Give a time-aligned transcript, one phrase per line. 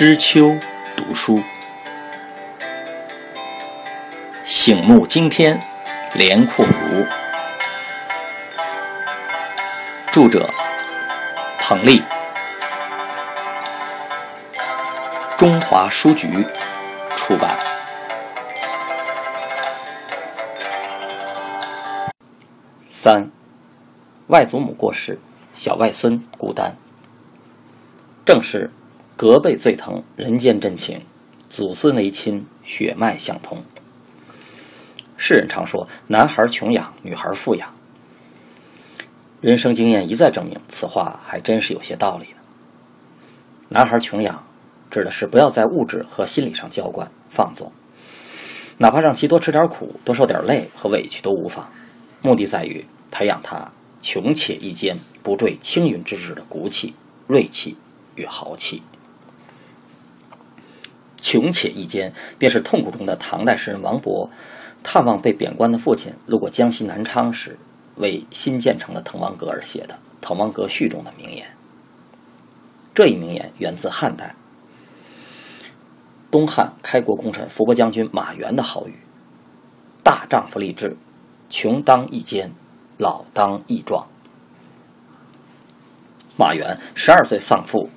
[0.00, 0.56] 知秋
[0.96, 1.42] 读书，
[4.42, 5.60] 醒目惊天，
[6.14, 7.04] 连阔如。
[10.10, 10.48] 著者：
[11.58, 12.02] 彭丽，
[15.36, 16.46] 中华书局
[17.14, 17.58] 出版。
[22.90, 23.30] 三，
[24.28, 25.18] 外祖母过世，
[25.52, 26.74] 小外孙孤单。
[28.24, 28.70] 正是。
[29.20, 30.96] 隔辈最疼，人间真情；
[31.50, 33.62] 祖孙为亲，血脉相通。
[35.18, 37.70] 世人常说“男孩穷养，女孩富养”，
[39.42, 42.38] 人生经验一再证明，此话还真是有些道理的。
[43.68, 44.42] 男孩穷养，
[44.90, 47.70] 指的是不要在物质和心理上娇惯放纵，
[48.78, 51.70] 哪怕让其多吃点苦、多受点累和委屈都无妨。
[52.22, 56.94] 目的在于培养他穷且益坚、不坠青云之志的骨气、
[57.26, 57.76] 锐气
[58.14, 58.82] 与豪气。
[61.20, 64.28] 穷且益坚，便是痛苦中的唐代诗人王勃
[64.82, 67.58] 探望被贬官的父亲，路过江西南昌时，
[67.96, 71.46] 为新建成的滕王阁而写的《滕王阁序》中的名言。
[72.94, 74.34] 这一名言源自汉代
[76.30, 78.94] 东汉开国功臣伏波将军马援的豪语
[80.02, 80.96] ：“大丈夫立志，
[81.48, 82.52] 穷当益坚，
[82.98, 84.06] 老当益壮。”
[86.36, 87.90] 马援十二岁丧父。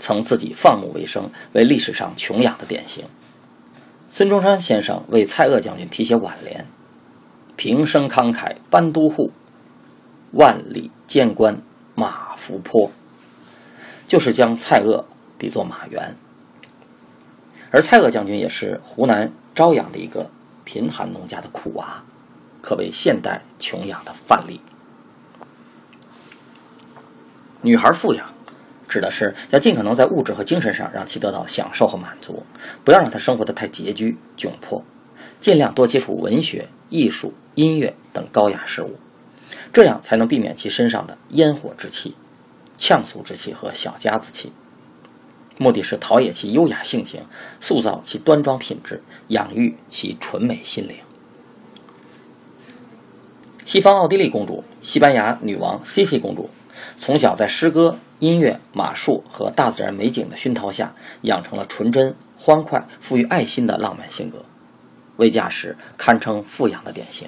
[0.00, 3.04] 曾自己放牧为生，为历史上穷养的典型。
[4.08, 6.66] 孙中山先生为蔡锷将军题写挽联
[7.54, 9.30] ：“平生慷慨班都护，
[10.32, 11.62] 万里监关
[11.94, 12.90] 马伏坡。”
[14.08, 15.04] 就是将蔡锷
[15.38, 16.16] 比作马援。
[17.70, 20.28] 而蔡锷将军也是湖南昭阳的一个
[20.64, 22.02] 贫寒农家的苦娃，
[22.60, 24.60] 可谓现代穷养的范例。
[27.62, 28.32] 女孩富养。
[28.90, 32.42] 指的是要尽可能在物质和精神上让其得到享受和满足，
[32.84, 34.84] 不要让他生活的太拮据窘迫，
[35.40, 38.96] 尽量多接触文学、艺术、音乐等高雅事物，
[39.72, 42.14] 这样才能避免其身上的烟火之气、
[42.76, 44.52] 呛俗之气和小家子气。
[45.56, 47.22] 目的是陶冶其优雅性情，
[47.60, 50.96] 塑造其端庄品质，养育其纯美心灵。
[53.64, 56.50] 西方奥地利公主、西班牙女王 C C 公主。
[56.96, 60.92] 从小在诗歌、音乐、马术和大自然美景的熏陶下，
[61.22, 64.44] 养成了纯真、欢快、富于爱心的浪漫性格。
[65.16, 67.26] 未嫁时堪称富养的典型。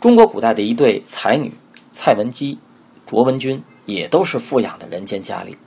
[0.00, 1.52] 中国古代的一对才女
[1.90, 2.58] 蔡文姬、
[3.04, 5.58] 卓文君也都是富养的人间佳丽。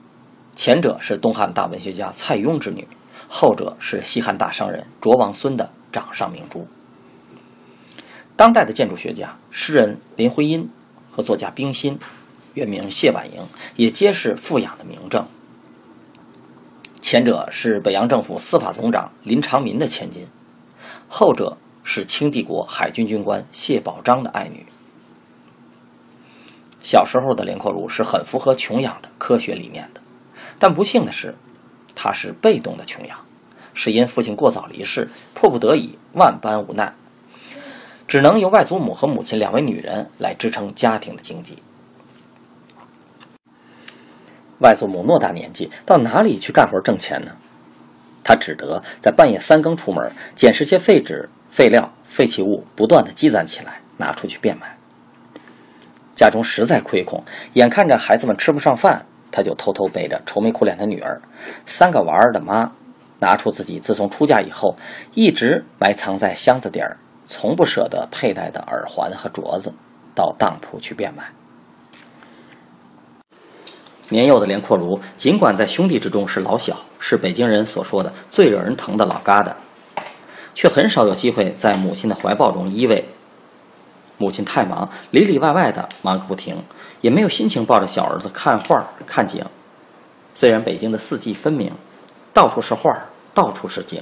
[0.56, 2.88] 前者是东汉大文学家蔡邕之女，
[3.28, 6.66] 后者是西汉大商人卓王孙的掌上明珠。
[8.38, 10.70] 当代的建筑学家、诗人林徽因
[11.12, 12.00] 和作家冰心。
[12.54, 13.42] 原名谢婉莹，
[13.76, 15.26] 也皆是富养的名证。
[17.02, 20.28] 前者是北洋政府司法总长林长民的千金，
[21.08, 24.66] 后者是清帝国海军军官谢宝章的爱女。
[26.82, 30.02] 小时候的连阔如是很符合穷养的科学理念的，
[30.60, 31.36] 但不幸的是，
[31.96, 33.20] 他是被动的穷养，
[33.74, 36.94] 是因父亲过早离世，迫不得已，万般无奈，
[38.08, 41.58] 只能由外祖母和母亲两位女人来支撑家庭的经济。
[44.64, 47.34] 外祖母偌大年纪，到哪里去干活挣钱呢？
[48.24, 54.78] 他只得在半夜三更出门，捡拾些废纸、废料、废弃物，不断的积攒起来，拿出去变卖。
[56.16, 57.22] 家中实在亏空，
[57.54, 61.22] 眼看着孩子们吃不上饭，他就偷偷背着愁眉苦脸的女儿、
[61.66, 62.72] 三个娃儿的妈，
[63.20, 64.78] 拿出自己自从出嫁以后
[65.14, 66.96] 一直埋藏在箱子底儿、
[67.28, 69.74] 从不舍得佩戴的耳环和镯子，
[70.16, 71.26] 到当铺去变卖。
[74.10, 79.54] 年幼的连阔如，尽管在兄弟之中是老小，是北京人所说的最惹人疼的老疙瘩，
[80.54, 83.04] 却很少有机会在母亲的怀抱中依偎。
[84.20, 86.62] 母亲太忙，里里外外的忙个不停，
[87.02, 89.44] 也没有心情抱着小儿子看画看景。
[90.36, 91.72] 虽然北京的四季分明，
[92.34, 92.92] 到处是画
[93.34, 94.02] 到处是景，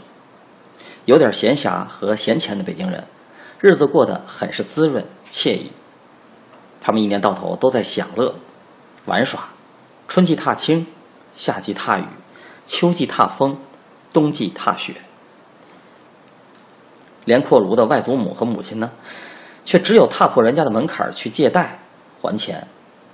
[1.05, 3.05] 有点闲暇和闲钱的北京人，
[3.59, 5.71] 日子过得很是滋润惬意。
[6.81, 8.35] 他们一年到头都在享乐、
[9.05, 9.50] 玩耍。
[10.13, 10.87] 春季踏青，
[11.33, 12.03] 夏季踏雨，
[12.67, 13.57] 秋季踏风，
[14.11, 14.95] 冬季踏雪。
[17.23, 18.91] 连阔如的外祖母和母亲呢，
[19.63, 21.79] 却只有踏破人家的门槛去借贷
[22.21, 22.67] 还钱，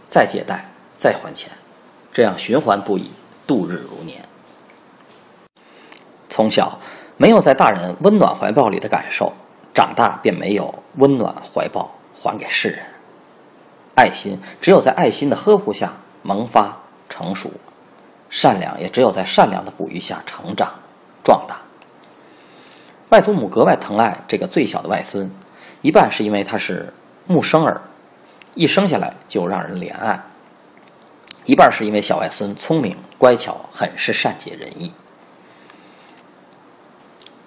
[0.09, 1.51] 再借贷再还钱，
[2.11, 3.11] 这样循环不已，
[3.45, 4.25] 度日如年。
[6.27, 6.79] 从小
[7.15, 9.33] 没有在大人温暖怀抱里的感受，
[9.71, 12.79] 长大便没有温暖怀抱还给世人。
[13.93, 15.93] 爱心只有在爱心的呵护下
[16.23, 16.79] 萌发。
[17.09, 17.51] 成熟，
[18.30, 20.74] 善良也只有在善良的哺育下成长
[21.24, 21.62] 壮大。
[23.09, 25.31] 外祖母格外疼爱这个最小的外孙，
[25.81, 26.94] 一半是因为他是
[27.25, 27.81] 木生儿，
[28.54, 30.19] 一生下来就让人怜爱；
[31.45, 34.92] 一半是因为小外孙聪明乖巧，很是善解人意。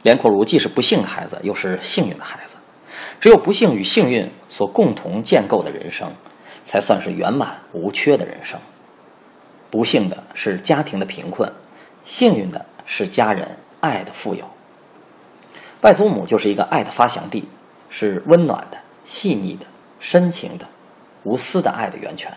[0.03, 2.57] 连阔如既是不幸的孩子，又是幸运的孩子。
[3.21, 6.11] 只有不幸与幸运所共同建构的人生，
[6.65, 8.59] 才算是圆满无缺的人生。
[9.71, 11.51] 不幸的是家庭的贫困，
[12.05, 14.45] 幸运的是家人爱的富有。
[15.83, 17.49] 外祖母就是一个爱的发祥地，
[17.89, 19.65] 是温暖的、细腻的、
[19.99, 20.67] 深情的、
[21.23, 22.33] 无私的爱的源泉。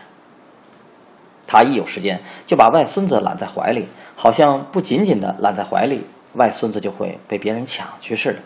[1.46, 3.86] 他一有时间就把外孙子揽在怀里，
[4.16, 8.38] 好像不仅仅的揽在怀里，外孙子就会被别人抢去似的。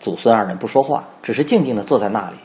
[0.00, 2.36] 祖孙二人不说话，只是静静的坐在那里。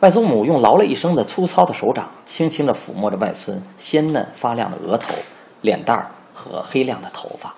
[0.00, 5.14] 外祖母用劳累一生的粗糙的手掌，轻轻的抚摸着外孙鲜嫩发亮的额头、
[5.60, 7.54] 脸蛋儿和黑亮的头发。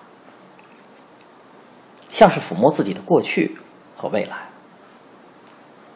[2.09, 3.57] 像是抚摸自己的过去
[3.95, 4.37] 和未来。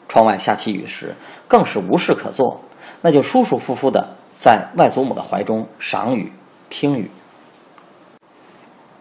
[0.07, 1.13] 窗外下起雨时，
[1.49, 2.61] 更是无事可做，
[3.01, 6.31] 那就舒舒服服的在外祖母的怀中赏雨、
[6.69, 7.11] 听雨。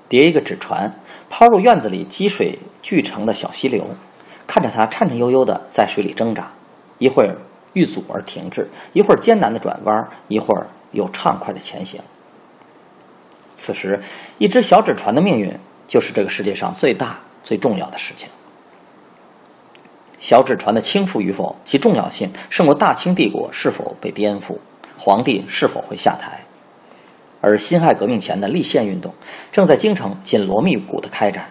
[0.09, 0.93] 叠一个纸船，
[1.31, 3.87] 抛入院子里积水聚成的小溪流，
[4.49, 6.53] 看着它颤颤悠悠的在水里挣扎，
[6.99, 7.37] 一会儿
[7.73, 12.01] 遇阻而停滞，一会儿艰难的转弯，一会儿又畅快的前行。
[13.55, 14.01] 此时，
[14.39, 15.59] 一只小纸船的命运。
[15.89, 18.29] 就是这个世界上最大最重要的事情。
[20.19, 24.57] 小纸船的倾覆与否，其重要性胜过大清帝国是否被颠覆，
[24.99, 26.41] 皇帝是否会下台。
[27.41, 29.15] 而辛亥革命前的立宪运动
[29.53, 31.51] 正在京城紧锣密鼓的开展。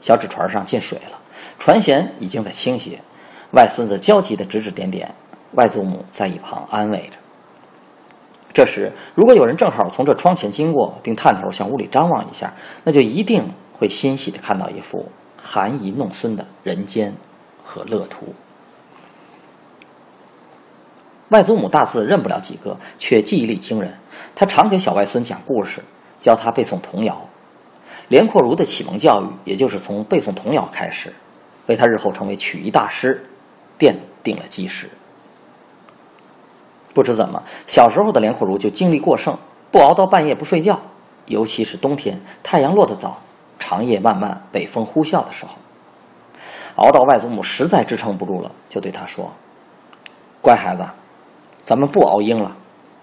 [0.00, 1.18] 小纸船上进水了，
[1.58, 3.00] 船舷已经在倾斜，
[3.52, 5.14] 外孙子焦急的指指点点，
[5.52, 7.18] 外祖母在一旁安慰着。
[8.52, 12.52] 这时，如果有人正好从这窗前经过，并探头向屋里张望一下，
[12.84, 13.48] 那就一定
[13.78, 15.10] 会欣喜地看到一幅
[15.40, 17.14] 含饴弄孙的人间
[17.64, 18.34] 和乐图。
[21.28, 23.94] 外祖母大字认不了几个，却记忆力惊人。
[24.34, 25.80] 他常给小外孙讲故事，
[26.18, 27.28] 教他背诵童谣。
[28.08, 31.12] 连阔如的启蒙教育，也就是从背诵童谣开始，
[31.66, 33.24] 为他日后成为曲艺大师
[33.80, 34.90] 奠定了基石。
[36.94, 39.38] 不知怎么，小时候的连阔如就精力过剩，
[39.72, 40.80] 不熬到半夜不睡觉，
[41.26, 43.22] 尤其是冬天太阳落得早，
[43.58, 45.52] 长夜漫漫，北风呼啸的时候，
[46.76, 49.32] 熬到外祖母实在支撑不住了，就对他说
[50.42, 50.84] ：“乖孩子，
[51.64, 52.56] 咱们不熬鹰了，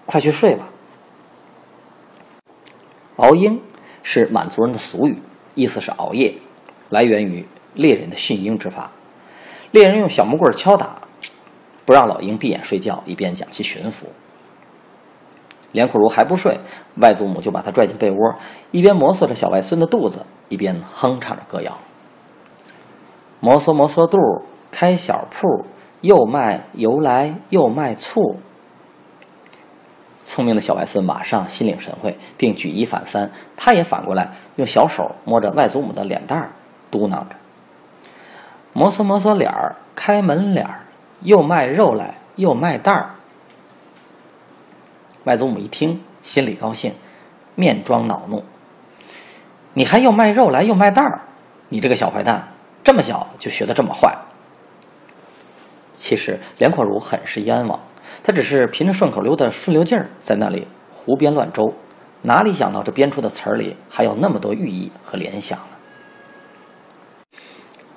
[0.06, 0.68] 快去睡吧。”
[3.16, 3.60] 熬鹰
[4.02, 5.18] 是满族人的俗语，
[5.54, 6.34] 意思是熬夜，
[6.90, 8.92] 来源于猎人的驯鹰之法，
[9.70, 10.96] 猎人用小木棍敲打。
[11.84, 14.08] 不让老鹰闭眼睡觉，以便讲其驯服。
[15.72, 16.58] 连苦如还不睡，
[16.96, 18.16] 外祖母就把他拽进被窝，
[18.72, 21.78] 一边摩挲着小外孙的肚子，一边哼唱着歌谣
[23.40, 24.18] ：“摩挲摩挲肚，
[24.70, 25.64] 开小铺，
[26.02, 28.36] 又卖油来又卖醋。”
[30.26, 36.50] 聪明的小外孙马上心领神会，并举一反三，他也反过来用小手摸着外祖母的脸蛋儿，
[36.90, 37.36] 嘟囔着
[38.78, 40.82] ：“摩挲摩挲脸儿，开门脸儿。”
[41.22, 43.10] 又卖肉来，又卖蛋儿。
[45.24, 46.94] 外祖母一听，心里高兴，
[47.56, 48.44] 面装恼怒
[49.74, 51.22] ：“你还又卖肉来，又卖蛋儿？
[51.70, 52.50] 你这个小坏蛋，
[52.84, 54.16] 这么小就学得这么坏！”
[55.92, 57.80] 其实连阔如很是冤枉，
[58.22, 61.72] 他只是凭着顺口溜的顺溜劲儿，在那里胡编乱诌，
[62.22, 65.58] 哪里想到这编出的词儿里还有那么多寓意和联想？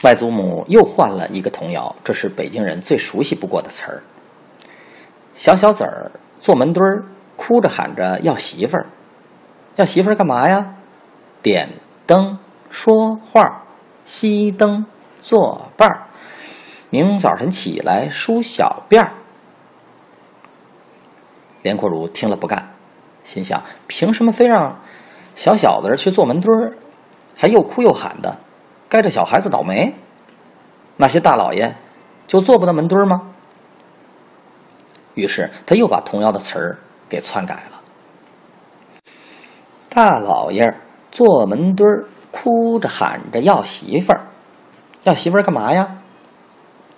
[0.03, 4.03] 外祖母又换了一个童谣，这是北京人最熟悉不过的词儿。
[5.35, 7.05] 小小子儿坐门墩儿，
[7.35, 8.87] 哭着喊着要媳妇儿，
[9.75, 10.73] 要媳妇儿干嘛呀？
[11.43, 11.69] 点
[12.07, 12.39] 灯
[12.69, 13.63] 说话，
[14.05, 14.85] 熄灯
[15.21, 16.07] 作伴儿，
[16.89, 19.11] 明早晨起来梳小辫儿。
[21.61, 22.73] 连阔如听了不干，
[23.23, 24.79] 心想：凭什么非让
[25.35, 26.77] 小小子去坐门墩儿，
[27.37, 28.35] 还又哭又喊的？
[28.91, 29.93] 该这小孩子倒霉，
[30.97, 31.73] 那些大老爷
[32.27, 33.21] 就做不得门墩吗？
[35.13, 39.11] 于是他又把童谣的词儿给篡改了。
[39.87, 40.75] 大老爷
[41.09, 44.19] 坐门墩儿，哭着喊着要媳妇儿，
[45.03, 45.95] 要媳妇儿干嘛呀？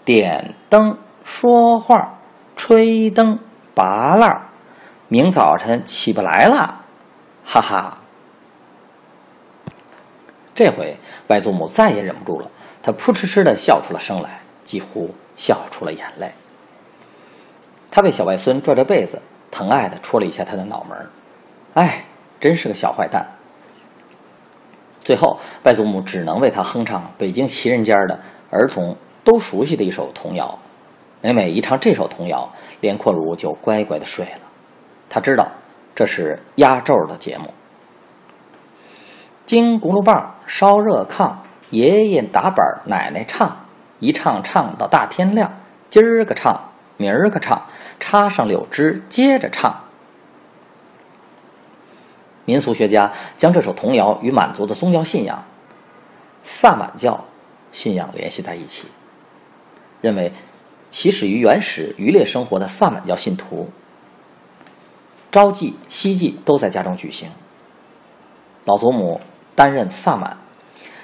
[0.04, 2.16] 点灯说话，
[2.56, 3.38] 吹灯
[3.76, 4.50] 拔蜡，
[5.10, 6.82] 明早晨起不来了，
[7.46, 8.00] 哈哈。
[10.56, 10.96] 这回
[11.28, 12.50] 外祖母再也忍不住了，
[12.82, 16.32] 她扑哧哧的笑出了声来，几乎笑出了眼泪。
[17.90, 20.98] 她被小外孙拽着被子，疼爱的戳了一下他的脑门
[21.74, 22.06] 哎，
[22.40, 23.26] 真是个小坏蛋。
[25.00, 28.20] 最后，外祖母只能为他哼唱北京旗人家的
[28.50, 30.58] 儿童都熟悉的一首童谣。
[31.22, 34.42] 每每一唱这首童谣，连阔如就乖乖的睡了。
[35.10, 35.48] 他知道
[35.96, 37.54] 这是压轴的节目。
[39.46, 41.34] 金轱辘棒，烧热炕，
[41.70, 43.66] 爷爷打板，奶奶唱，
[44.00, 45.54] 一唱唱到大天亮。
[45.90, 47.68] 今儿个唱，明儿个唱，
[48.00, 49.84] 插上柳枝接着唱。
[52.46, 55.46] 民俗学家将这首童谣与满族的宗教信仰
[56.44, 57.24] 萨满教
[57.72, 58.88] 信仰联系在一起，
[60.02, 60.32] 认为
[60.90, 63.70] 起始于原始渔猎生活的萨满教信徒，
[65.32, 67.30] 朝祭夕祭都在家中举行。
[68.66, 69.20] 老祖母
[69.56, 70.38] 担任萨满，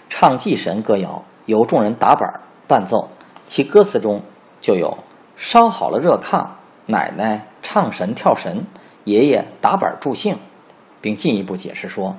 [0.10, 3.10] 唱祭神歌谣，由众人打板伴奏，
[3.48, 4.22] 其歌词中
[4.62, 4.98] 就有
[5.38, 6.48] “烧好了热炕，
[6.88, 8.66] 奶奶唱神跳神，
[9.04, 10.38] 爷爷打板助兴”。
[11.02, 12.14] 并进一步解释说，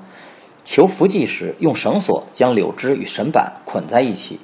[0.65, 4.41] 求福祭时用绳索将柳枝与神板捆在一起，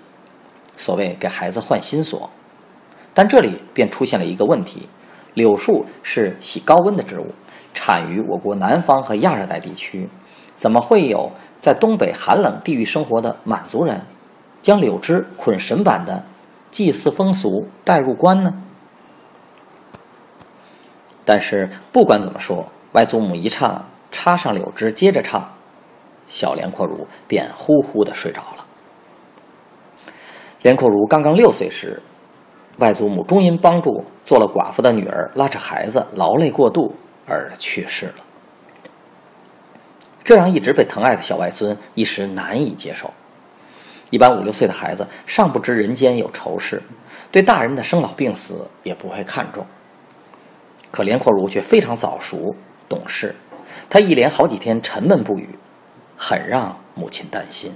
[0.76, 2.28] 所谓给孩子换心锁。
[3.14, 4.90] 但这里便出现了一个问题：
[5.32, 7.28] 柳树是喜高温的植物，
[7.72, 10.06] 产于我国南方和亚热带地区，
[10.58, 11.32] 怎么会有
[11.66, 14.00] 在东北寒冷地域生活的满族人
[14.62, 16.22] 将柳枝捆神板的
[16.70, 18.54] 祭祀风俗带入关呢？
[21.24, 23.84] 但是不管怎么说，外祖母一唱。
[24.12, 25.50] 插上柳枝，接着唱，
[26.28, 28.64] 小连阔如便呼呼的睡着了。
[30.62, 32.00] 连阔如刚刚六岁时，
[32.78, 36.94] 外祖母终因帮助做了寡妇的女儿拉扯孩子劳累过度
[37.26, 38.24] 而去世了，
[40.26, 43.14] 这让一直被疼爱的小外孙一时难以接受。
[44.10, 46.82] 一般五六岁的孩子尚不知人间有仇事，
[47.30, 49.64] 对大人的生老病死也不会看重，
[50.90, 52.56] 可连阔如却非常早熟
[52.88, 53.36] 懂事。
[53.88, 55.48] 他一连好几天沉闷不语，
[56.16, 57.70] 很让母亲担心。